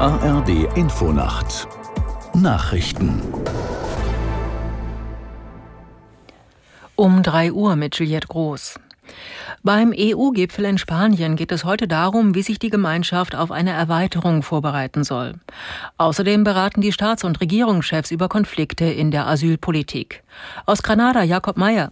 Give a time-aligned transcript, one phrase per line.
[0.00, 1.66] ARD Infonacht
[2.32, 3.20] Nachrichten
[6.94, 8.78] Um 3 Uhr mit Juliette Groß.
[9.64, 14.44] Beim EU-Gipfel in Spanien geht es heute darum, wie sich die Gemeinschaft auf eine Erweiterung
[14.44, 15.34] vorbereiten soll.
[15.96, 20.22] Außerdem beraten die Staats- und Regierungschefs über Konflikte in der Asylpolitik.
[20.64, 21.90] Aus Granada Jakob Mayer.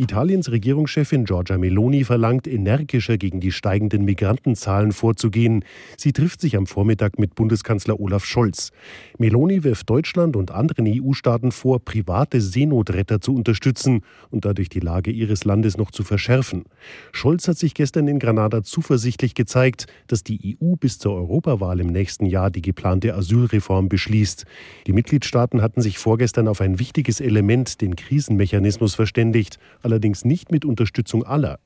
[0.00, 5.62] Italiens Regierungschefin Giorgia Meloni verlangt, energischer gegen die steigenden Migrantenzahlen vorzugehen.
[5.98, 8.72] Sie trifft sich am Vormittag mit Bundeskanzler Olaf Scholz.
[9.18, 14.00] Meloni wirft Deutschland und anderen EU-Staaten vor, private Seenotretter zu unterstützen
[14.30, 16.64] und dadurch die Lage ihres Landes noch zu verschärfen.
[17.12, 21.88] Scholz hat sich gestern in Granada zuversichtlich gezeigt, dass die EU bis zur Europawahl im
[21.88, 24.46] nächsten Jahr die geplante Asylreform beschließt.
[24.86, 29.58] Die Mitgliedstaaten hatten sich vorgestern auf ein wichtiges Element, den Krisenmechanismus, verständigt
[29.90, 31.58] allerdings nicht mit Unterstützung aller.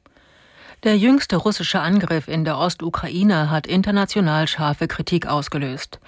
[0.82, 5.98] Der jüngste russische Angriff in der Ostukraine hat international scharfe Kritik ausgelöst.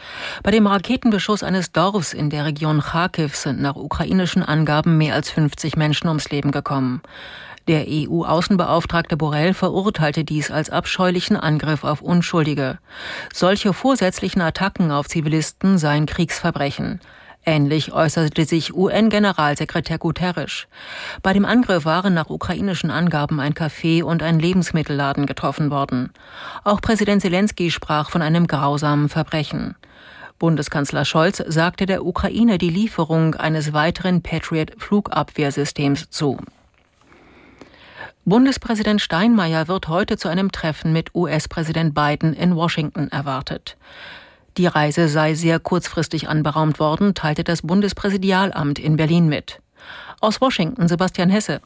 [0.43, 5.31] Bei dem Raketenbeschuss eines Dorfs in der Region Kharkiv sind nach ukrainischen Angaben mehr als
[5.31, 7.01] 50 Menschen ums Leben gekommen.
[7.69, 12.79] Der EU-Außenbeauftragte Borrell verurteilte dies als abscheulichen Angriff auf Unschuldige.
[13.33, 17.01] Solche vorsätzlichen Attacken auf Zivilisten seien Kriegsverbrechen.
[17.49, 20.67] Ähnlich äußerte sich UN-Generalsekretär Guterres.
[21.23, 26.11] Bei dem Angriff waren nach ukrainischen Angaben ein Café und ein Lebensmittelladen getroffen worden.
[26.65, 29.77] Auch Präsident Zelensky sprach von einem grausamen Verbrechen.
[30.41, 36.39] Bundeskanzler Scholz sagte der Ukraine die Lieferung eines weiteren Patriot-Flugabwehrsystems zu.
[38.25, 43.77] Bundespräsident Steinmeier wird heute zu einem Treffen mit US-Präsident Biden in Washington erwartet.
[44.57, 49.61] Die Reise sei sehr kurzfristig anberaumt worden, teilte das Bundespräsidialamt in Berlin mit.
[50.21, 51.61] Aus Washington Sebastian Hesse.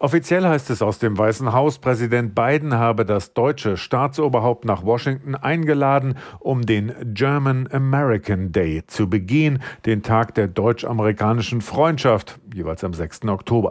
[0.00, 5.36] Offiziell heißt es aus dem Weißen Haus, Präsident Biden habe das deutsche Staatsoberhaupt nach Washington
[5.36, 12.94] eingeladen, um den German American Day zu begehen, den Tag der deutsch-amerikanischen Freundschaft, jeweils am
[12.94, 13.26] 6.
[13.26, 13.70] Oktober.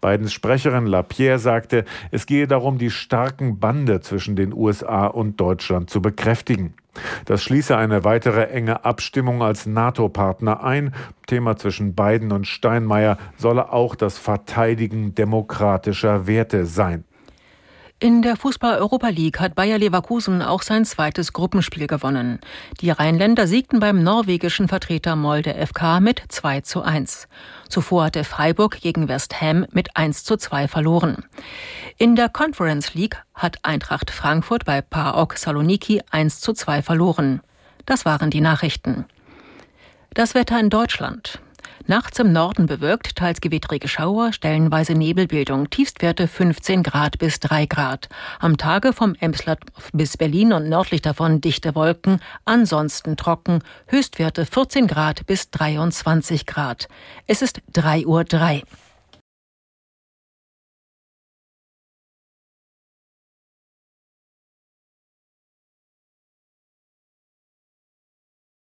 [0.00, 5.90] Bidens Sprecherin LaPierre sagte, es gehe darum, die starken Bande zwischen den USA und Deutschland
[5.90, 6.74] zu bekräftigen.
[7.24, 10.94] Das schließe eine weitere enge Abstimmung als NATO-Partner ein.
[11.26, 17.04] Thema zwischen Biden und Steinmeier solle auch das Verteidigen demokratischer Werte sein.
[18.00, 22.38] In der Fußball-Europa League hat Bayer Leverkusen auch sein zweites Gruppenspiel gewonnen.
[22.80, 27.26] Die Rheinländer siegten beim norwegischen Vertreter Molde FK mit 2 zu 1.
[27.68, 31.24] Zuvor hatte Freiburg gegen West Ham mit 1 zu 2 verloren.
[32.00, 37.40] In der Conference League hat Eintracht Frankfurt bei PAOK Saloniki 1 zu 2 verloren.
[37.86, 39.04] Das waren die Nachrichten.
[40.14, 41.40] Das Wetter in Deutschland.
[41.88, 48.08] Nachts im Norden bewölkt, teils gewittrige Schauer, stellenweise Nebelbildung, Tiefstwerte 15 Grad bis 3 Grad.
[48.38, 49.58] Am Tage vom Emsland
[49.92, 56.86] bis Berlin und nördlich davon dichte Wolken, ansonsten trocken, Höchstwerte 14 Grad bis 23 Grad.
[57.26, 58.22] Es ist 3.03 Uhr.
[58.22, 58.62] 3.